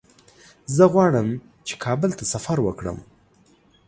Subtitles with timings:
[0.75, 1.27] زه غواړم
[1.67, 2.97] چې کابل ته سفر وکړم.